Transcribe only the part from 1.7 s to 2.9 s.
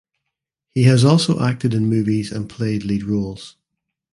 in movies and played